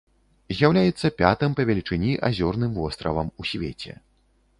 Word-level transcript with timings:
З'яўляецца 0.59 1.11
пятым 1.19 1.51
па 1.59 1.65
велічыні 1.71 2.13
азёрным 2.29 2.71
востравам 2.79 3.27
у 3.45 3.47
свеце. 3.51 3.93